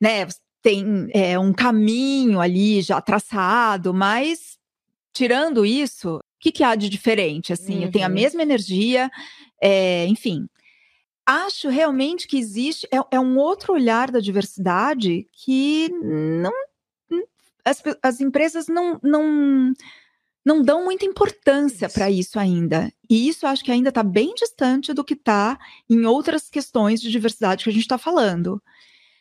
[0.00, 0.26] né,
[0.62, 4.52] tem é, um caminho ali já traçado, mas
[5.12, 7.52] tirando isso, o que, que há de diferente?
[7.52, 7.82] Assim, uhum.
[7.84, 8.14] eu tenho a uhum.
[8.14, 9.10] mesma energia,
[9.60, 10.48] é, enfim.
[11.24, 16.52] Acho realmente que existe é, é, um outro olhar da diversidade que não
[17.64, 19.72] as, as empresas não, não
[20.44, 22.92] não dão muita importância para isso ainda.
[23.08, 25.56] E isso acho que ainda está bem distante do que está
[25.88, 28.60] em outras questões de diversidade que a gente está falando.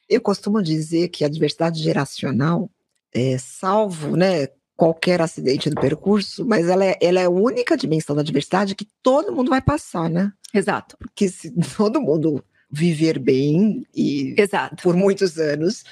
[0.10, 2.70] Eu costumo dizer que a diversidade geracional,
[3.14, 4.48] é, salvo né,
[4.82, 8.88] qualquer acidente no percurso, mas ela é, ela é a única dimensão da diversidade que
[9.04, 10.34] todo mundo vai passar, né?
[10.52, 10.98] Exato.
[10.98, 14.82] Porque se todo mundo viver bem e Exato.
[14.82, 15.84] por muitos anos,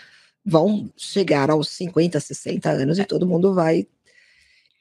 [0.44, 3.86] vão chegar aos 50, 60 anos e todo mundo vai.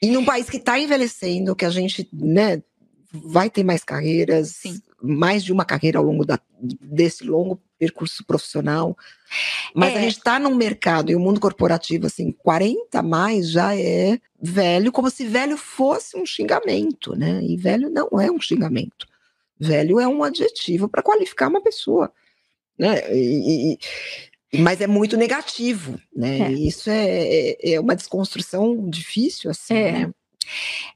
[0.01, 2.63] E num país que está envelhecendo, que a gente né,
[3.13, 4.81] vai ter mais carreiras, Sim.
[5.03, 8.97] Mais de uma carreira ao longo da, desse longo percurso profissional.
[9.75, 9.99] Mas É.
[9.99, 14.19] a gente está num mercado e o mundo corporativo, assim, 40 a mais já é
[14.41, 17.41] velho, como se velho fosse um xingamento, né?
[17.45, 19.07] E velho não é um xingamento.
[19.61, 22.13] Velho é um adjetivo para qualificar uma pessoa,
[22.79, 23.01] né?
[23.15, 23.79] E-
[24.53, 26.41] e- mas é muito negativo, né?
[26.41, 26.53] É.
[26.53, 29.93] E isso é, é- é uma desconstrução difícil, assim, É.
[29.93, 30.11] né?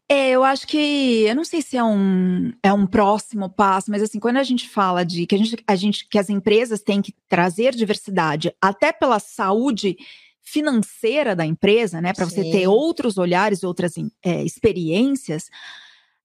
[0.08, 4.02] É, eu acho que eu não sei se é um, é um próximo passo, mas
[4.02, 7.00] assim, quando a gente fala de que a gente, a gente que as empresas têm
[7.00, 9.96] que trazer diversidade até pela saúde
[10.42, 15.48] financeira da empresa, né, para você ter outros olhares, outras é, experiências,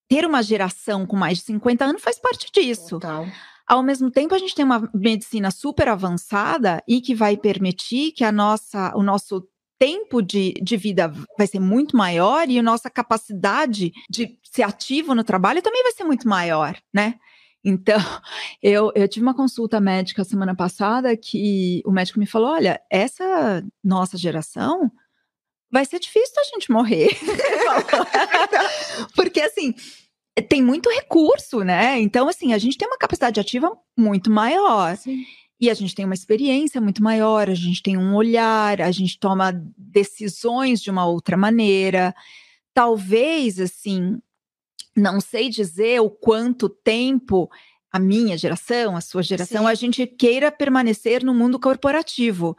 [0.08, 3.00] ter uma geração com mais de 50 anos faz parte disso.
[3.00, 3.28] Total.
[3.68, 8.24] Ao mesmo tempo, a gente tem uma medicina super avançada e que vai permitir que
[8.24, 9.46] a nossa, o nosso
[9.80, 15.14] tempo de, de vida vai ser muito maior e a nossa capacidade de ser ativo
[15.14, 17.16] no trabalho também vai ser muito maior, né?
[17.64, 17.98] Então,
[18.62, 23.64] eu, eu tive uma consulta médica semana passada que o médico me falou: olha, essa
[23.84, 24.92] nossa geração
[25.72, 27.10] vai ser difícil a gente morrer.
[29.16, 29.74] Porque assim,
[30.48, 32.00] tem muito recurso, né?
[32.00, 34.96] Então, assim, a gente tem uma capacidade ativa muito maior.
[34.98, 35.24] Sim.
[35.60, 39.20] E a gente tem uma experiência muito maior, a gente tem um olhar, a gente
[39.20, 42.14] toma decisões de uma outra maneira.
[42.74, 44.22] Talvez, assim,
[44.96, 47.50] não sei dizer o quanto tempo
[47.92, 49.70] a minha geração, a sua geração, Sim.
[49.70, 52.56] a gente queira permanecer no mundo corporativo.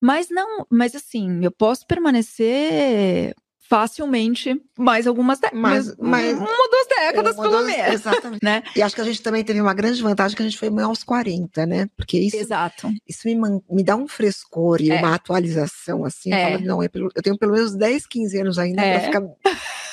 [0.00, 3.34] Mas não, mas assim, eu posso permanecer
[3.68, 7.92] facilmente mais algumas décadas, mas- uma ou duas décadas, pelo das- menos.
[7.94, 8.42] Exatamente.
[8.42, 8.62] Né?
[8.74, 11.04] E acho que a gente também teve uma grande vantagem que a gente foi aos
[11.04, 11.86] 40, né?
[11.96, 12.90] Porque isso, Exato.
[13.06, 13.34] isso me,
[13.70, 14.98] me dá um frescor e É.
[14.98, 16.32] uma atualização, assim.
[16.32, 16.58] É.
[16.58, 19.00] não, é eu tenho pelo menos 10, 15 anos ainda É.
[19.00, 19.22] ficar.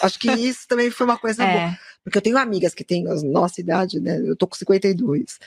[0.02, 1.72] Acho que isso também foi uma coisa boa.
[1.72, 4.22] É, Porque eu tenho amigas que têm a nossa idade, né?
[4.24, 5.38] Eu tô com 52.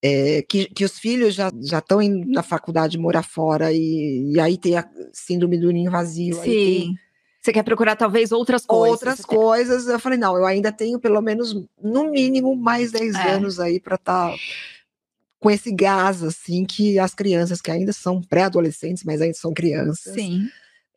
[0.00, 4.76] É, que, que os filhos já estão na faculdade morar fora e, e aí tem
[4.76, 6.40] a síndrome do ninho vazio.
[6.42, 6.94] sim.
[7.40, 8.90] Você quer procurar talvez outras coisas.
[8.92, 9.86] outras Você quer- coisas.
[9.86, 13.30] Eu falei, não, eu ainda tenho pelo menos, no mínimo, mais 10 É.
[13.30, 14.34] anos aí para estar
[15.40, 20.12] com esse gás, assim, que as crianças que ainda são pré-adolescentes, mas ainda são crianças.
[20.14, 20.48] Sim.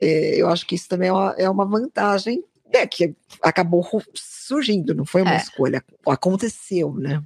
[0.04, 4.96] é, eu acho que isso também é uma, é uma vantagem, né, que acabou surgindo,
[4.96, 5.38] não foi uma É.
[5.38, 7.22] escolha, aconteceu, né?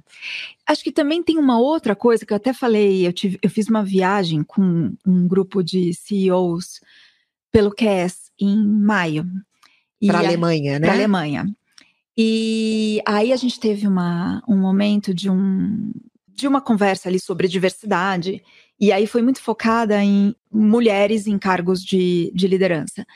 [0.66, 3.06] Acho que também tem uma outra coisa que eu até falei.
[3.06, 6.82] Eu, tive, eu fiz uma viagem com um grupo de CEOs
[7.50, 9.24] pelo CAS em maio.
[10.06, 10.86] Para a a- Alemanha, né?
[10.86, 11.46] pra Alemanha.
[12.16, 15.92] E aí a gente teve uma, um momento de, um,
[16.34, 18.42] de uma conversa ali sobre diversidade,
[18.80, 23.06] e aí foi muito focada em mulheres em cargos de, de liderança.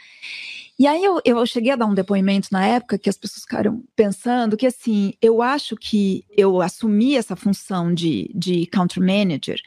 [0.78, 3.82] E aí eu, eu cheguei a dar um depoimento na época que as pessoas ficaram
[3.94, 9.60] pensando que assim, eu acho que eu assumi essa função de, de country manager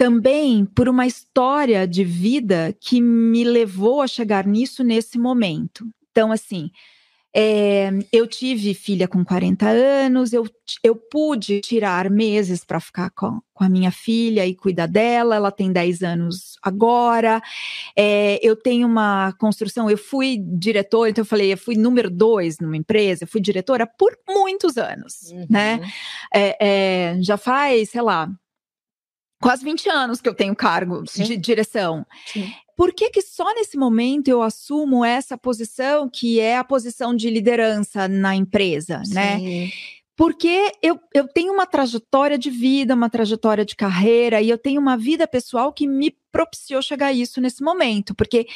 [0.00, 5.86] também por uma história de vida que me levou a chegar nisso nesse momento.
[6.10, 6.70] Então, assim,
[7.36, 10.48] é, eu tive filha com 40 anos, eu,
[10.82, 15.52] eu pude tirar meses para ficar com, com a minha filha e cuidar dela, ela
[15.52, 17.42] tem 10 anos agora.
[17.94, 22.58] É, eu tenho uma construção, eu fui diretora, então eu falei, eu fui número dois
[22.58, 25.74] numa empresa, eu fui diretora por muitos anos, né?
[25.74, 25.88] Uhum.
[26.34, 28.30] É, é, já faz, sei lá,
[29.40, 31.24] quase 20 anos que eu tenho cargo Sim.
[31.24, 32.06] de direção.
[32.26, 32.52] Sim.
[32.76, 37.28] Por que, que só nesse momento eu assumo essa posição que é a posição de
[37.28, 39.38] liderança na empresa, né?
[39.38, 39.72] Sim.
[40.16, 44.80] Porque eu, eu tenho uma trajetória de vida, uma trajetória de carreira, e eu tenho
[44.80, 48.14] uma vida pessoal que me propiciou chegar a isso nesse momento.
[48.14, 48.46] Porque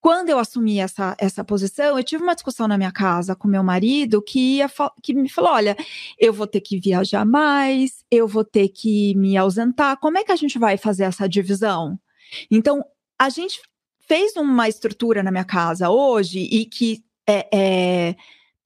[0.00, 3.62] quando eu assumi essa, essa posição, eu tive uma discussão na minha casa com meu
[3.62, 4.70] marido que, ia,
[5.02, 5.76] que me falou: olha,
[6.18, 9.98] eu vou ter que viajar mais, eu vou ter que me ausentar.
[9.98, 11.98] Como é que a gente vai fazer essa divisão?
[12.50, 12.84] Então,
[13.18, 13.60] a gente
[14.06, 18.16] fez uma estrutura na minha casa hoje e que é, é,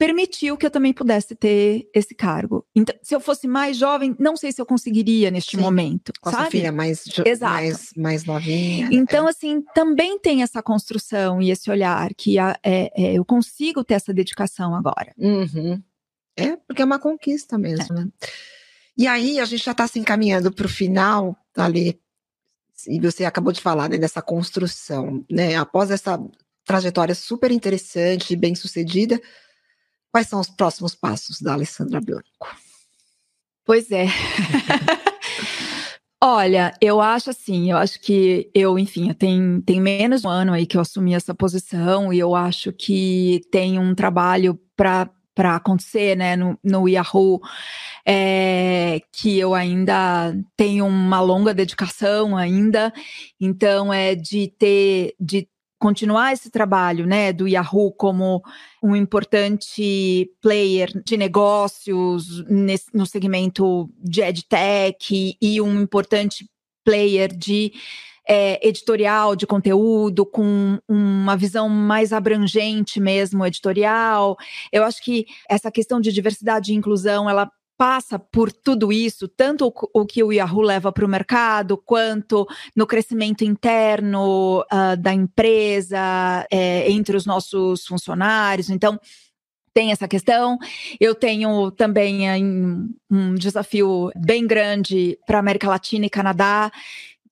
[0.07, 2.67] permitiu que eu também pudesse ter esse cargo.
[2.75, 5.63] Então, se eu fosse mais jovem, não sei se eu conseguiria neste Sim.
[5.63, 6.43] momento, Com a sabe?
[6.45, 7.53] sua filha mais, Exato.
[7.53, 8.89] mais, mais novinha.
[8.89, 8.97] né?
[8.97, 13.85] Então, assim, também tem essa construção e esse olhar que a- é- é, eu consigo
[13.85, 15.13] ter essa dedicação agora.
[15.17, 15.81] Uhum.
[16.37, 18.09] É, porque é uma conquista mesmo, né?
[18.99, 21.97] E aí, a gente já está se encaminhando para o final, ali,
[22.89, 25.55] e você acabou de falar né, dessa construção, né?
[25.55, 26.19] Após essa
[26.65, 29.21] trajetória super interessante e bem sucedida,
[30.13, 32.57] quais são os próximos passos da Alessandra Blanco?
[33.65, 34.07] Pois é.
[36.25, 40.53] Olha, eu acho assim, eu acho que eu, enfim, tem, tem menos de um ano
[40.53, 45.57] aí que eu assumi essa posição e eu acho que tem um trabalho para para
[45.57, 47.41] acontecer, né, no, no Yahoo,
[48.07, 52.93] é, que eu ainda tenho uma longa dedicação ainda,
[53.41, 55.49] então é de ter, de
[55.83, 58.41] continuar esse trabalho, né, do Yahoo como
[58.81, 66.49] um importante player de negócios nesse, no segmento de edtech e um importante
[66.85, 67.73] player de
[68.29, 74.37] é, editorial de conteúdo, com uma visão mais abrangente mesmo editorial.
[74.71, 77.51] Eu acho que essa questão de diversidade e inclusão, ela
[77.83, 82.47] passa por tudo isso, tanto o, o que o Yahoo leva para o mercado, quanto
[82.77, 88.71] no crescimento interno uh, da empresa, é, entre os nossos funcionários.
[88.71, 89.01] Então,
[89.75, 90.59] tem essa questão.
[91.01, 96.71] Eu tenho também um, um desafio bem grande para América Latina e Canadá,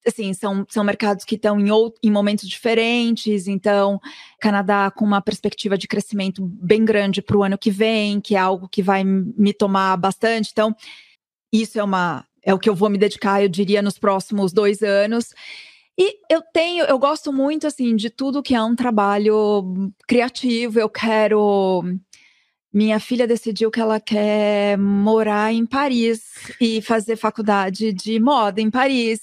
[0.06, 1.68] assim, são, são mercados que estão em,
[2.02, 4.00] em momentos diferentes, então,
[4.40, 8.38] Canadá com uma perspectiva de crescimento bem grande para o ano que vem, que é
[8.38, 10.50] algo que vai me tomar bastante.
[10.52, 10.74] Então,
[11.52, 14.82] isso é uma é o que eu vou me dedicar, eu diria, nos próximos dois
[14.82, 15.34] anos.
[15.98, 20.80] E eu tenho, eu gosto muito assim de tudo que é um trabalho criativo.
[20.80, 21.82] Eu quero
[22.72, 26.22] minha filha decidiu que ela quer morar em Paris
[26.60, 29.20] e fazer faculdade de moda em Paris.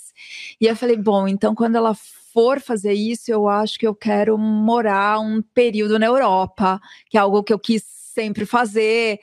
[0.59, 1.95] E eu falei, bom, então quando ela
[2.33, 6.79] for fazer isso, eu acho que eu quero morar um período na Europa,
[7.09, 9.19] que é algo que eu quis sempre fazer.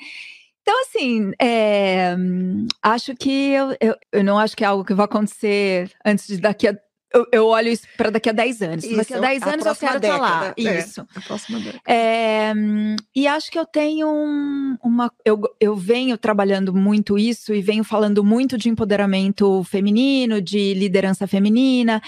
[0.63, 2.17] Então, assim, é,
[2.83, 6.39] acho que eu, eu, eu, não acho que é algo que vai acontecer antes de
[6.39, 6.75] daqui a
[7.15, 8.85] eu, eu olho isso para daqui a 10 anos.
[8.85, 10.53] Isso, daqui a 10 anos eu quero estar lá.
[10.57, 11.07] É, isso.
[11.15, 11.81] A próxima década.
[11.87, 12.53] É,
[13.15, 15.13] e acho que eu tenho um, uma.
[15.25, 21.25] Eu, eu venho trabalhando muito isso e venho falando muito de empoderamento feminino, de liderança
[21.29, 22.03] feminina.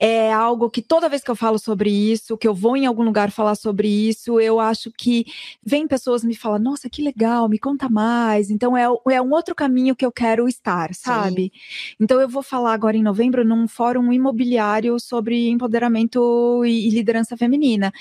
[0.00, 3.04] É algo que toda vez que eu falo sobre isso, que eu vou em algum
[3.04, 5.26] lugar falar sobre isso, eu acho que
[5.62, 8.50] vem pessoas me falam: nossa, que legal, me conta mais.
[8.50, 11.52] Então é, é um outro caminho que eu quero estar, sabe?
[11.54, 11.94] Sim.
[12.00, 16.90] Então eu vou falar agora em novembro num fórum imobiliário imobiliário sobre empoderamento e, e
[16.90, 17.92] liderança feminina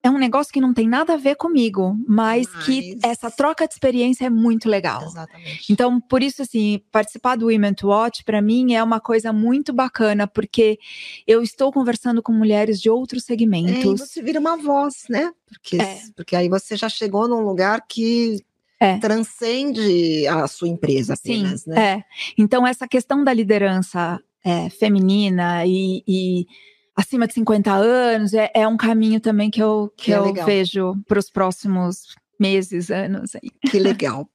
[0.00, 3.66] é um negócio que não tem nada a ver comigo, mas, mas, que essa troca
[3.66, 5.02] de experiência é muito legal.
[5.02, 5.72] Exatamente.
[5.72, 9.72] Então, por isso, assim, participar do Women to Watch, para mim, é uma coisa muito
[9.72, 10.78] bacana, porque
[11.26, 14.00] eu estou conversando com mulheres de outros segmentos.
[14.00, 15.32] É, você vira uma voz, né?
[15.48, 15.98] Porque, é.
[16.14, 18.40] porque aí você já chegou num lugar que
[18.78, 18.98] é.
[18.98, 21.90] transcende a sua empresa apenas, Sim, né?
[21.90, 22.04] É.
[22.38, 26.46] Então, essa questão da liderança é, feminina e, e,
[26.96, 30.32] acima de 50 anos é, é, um caminho também que eu, que, que é eu
[30.32, 33.34] vejo para os próximos meses, anos.
[33.34, 33.50] Aí.
[33.70, 34.28] Que legal.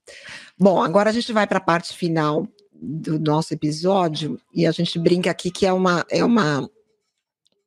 [0.58, 4.98] Bom, agora a gente vai para a parte final do nosso episódio e a gente
[4.98, 6.68] brinca aqui que é uma é uma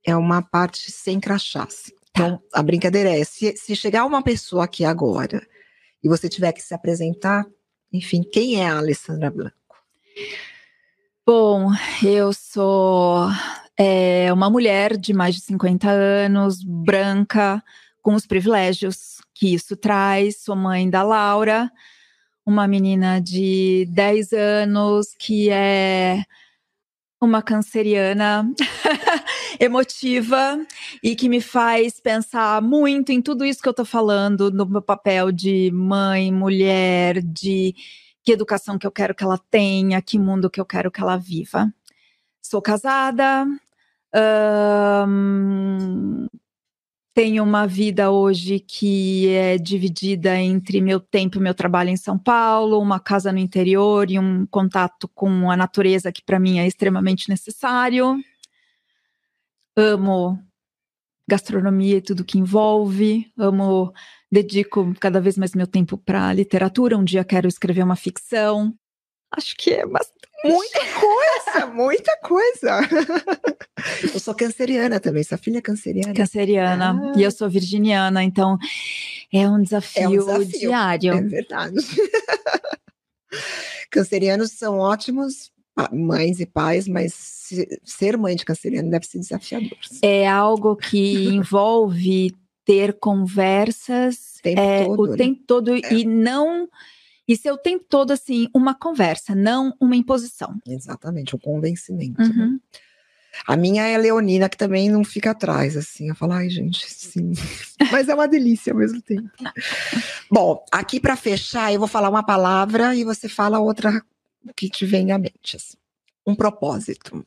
[0.05, 1.91] é uma parte sem crachás.
[2.11, 5.45] Então, a brincadeira é: se, se chegar uma pessoa aqui agora
[6.03, 7.45] e você tiver que se apresentar,
[7.91, 9.55] enfim, quem é a Alessandra Blanco?
[11.29, 13.27] Bom, eu sou
[13.77, 17.61] é, uma mulher de mais de 50 anos, branca,
[18.01, 20.37] com os privilégios que isso traz.
[20.37, 21.69] Sou mãe da Laura,
[22.45, 26.23] uma menina de 10 anos que é
[27.21, 28.49] uma canceriana
[29.59, 30.65] emotiva
[31.03, 34.81] e que me faz pensar muito em tudo isso que eu tô falando no meu
[34.81, 37.75] papel de mãe, mulher, de
[38.27, 41.15] que educação que eu quero que ela tenha, que mundo que eu quero que ela
[41.15, 41.73] viva.
[42.41, 43.47] Sou casada,
[47.13, 52.19] tenho uma vida hoje que é dividida entre meu tempo e meu trabalho em São
[52.19, 56.67] Paulo, uma casa no interior e um contato com a natureza que para mim é
[56.67, 58.21] extremamente necessário.
[59.73, 60.37] Amo
[61.29, 63.93] gastronomia e tudo que envolve, amo
[64.31, 66.97] dedico cada vez mais meu tempo para literatura.
[66.97, 68.73] Um dia quero escrever uma ficção.
[69.31, 70.17] Acho que é bastante.
[70.45, 72.79] Muita coisa, muita coisa.
[74.13, 76.13] eu sou canceriana também, sua filha é canceriana.
[76.13, 77.13] Canceriana, ah.
[77.17, 78.57] e eu sou virginiana, então
[79.33, 80.59] é um desafio, é um desafio.
[80.59, 81.13] diário.
[81.13, 81.75] É verdade.
[83.89, 85.51] Cancerianos são ótimos
[85.91, 87.13] mães e pais, mas
[87.83, 89.77] ser mãe de canceriano deve ser desafiador.
[90.01, 92.35] É algo que envolve
[92.67, 95.17] ter conversas tempo é, todo, o né?
[95.17, 95.93] tempo todo é.
[95.93, 96.67] e não
[97.25, 100.59] e ser o tempo todo assim uma conversa, não uma imposição.
[100.67, 102.21] Exatamente, o um convencimento.
[102.21, 102.27] Né?
[102.27, 102.51] Uhum.
[102.51, 102.59] Né?
[103.45, 106.09] A minha é a Leonina, que também não fica atrás, assim.
[106.09, 107.31] Eu falo, ai, gente, sim.
[107.91, 109.29] Mas é uma delícia ao mesmo tempo.
[110.29, 114.03] Bom, aqui para fechar, eu vou falar uma palavra e você fala outra
[114.55, 115.55] que te vem à mente.
[115.55, 115.77] Assim.
[116.25, 117.25] Um propósito.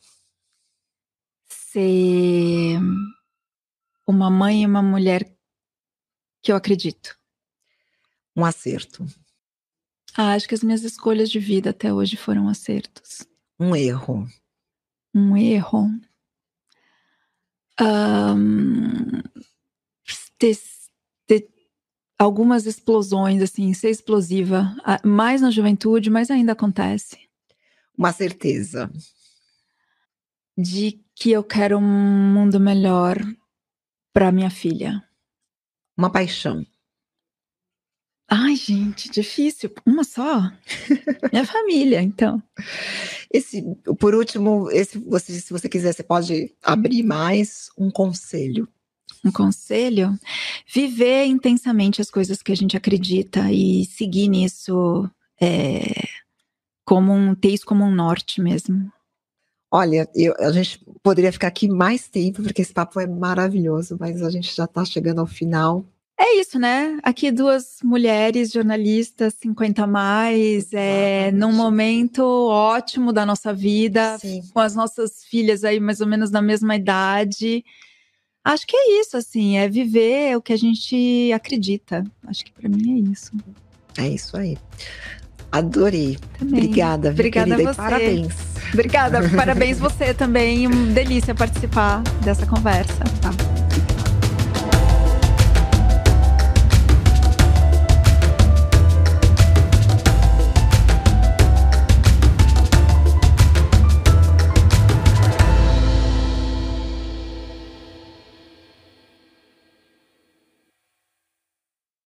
[1.49, 2.81] Ser
[4.11, 5.31] uma mãe e uma mulher
[6.43, 7.17] que eu acredito.
[8.37, 9.07] Um acerto.
[10.17, 13.27] Ah, acho que as minhas escolhas de vida até hoje foram acertos.
[13.59, 14.27] Um erro.
[15.15, 15.89] Um erro.
[17.81, 19.21] Um,
[20.39, 20.59] ter,
[21.27, 21.49] ter
[22.19, 27.19] algumas explosões, assim, ser explosiva, mais na juventude, mas ainda acontece.
[27.97, 28.91] Uma certeza.
[30.57, 33.17] De que eu quero um mundo melhor
[34.13, 35.03] para minha filha.
[35.97, 36.65] Uma paixão.
[38.33, 39.73] Ai, gente, difícil.
[39.85, 40.41] Uma só?
[41.33, 42.41] Minha família, então.
[43.29, 43.61] Esse,
[43.99, 48.69] por último, esse, você, se você quiser, você pode abrir mais um conselho.
[49.25, 50.17] Um conselho?
[50.73, 56.07] Viver intensamente as coisas que a gente acredita e seguir nisso é,
[56.85, 58.93] como um ter isso como um norte mesmo.
[59.71, 64.23] Olha, eu, a gente poderia ficar aqui mais tempo, porque esse papo é maravilhoso, mas
[64.23, 65.85] a gente já está chegando ao final.
[66.19, 66.99] É isso, né?
[67.03, 74.43] Aqui duas mulheres jornalistas, 50 a mais, é, num momento ótimo da nossa vida, Sim.
[74.53, 77.65] com as nossas filhas aí mais ou menos na mesma idade.
[78.45, 82.05] Acho que é isso, assim, é viver o que a gente acredita.
[82.27, 83.33] Acho que para mim é isso.
[83.97, 84.59] É isso aí.
[85.51, 86.19] Adorei.
[86.39, 86.65] Também.
[86.65, 87.81] Obrigada, Obrigada querida, a você.
[87.81, 88.50] parabéns.
[88.73, 90.69] Obrigada, parabéns você também.
[90.93, 93.05] Delícia participar dessa conversa.
[93.21, 93.60] Tá?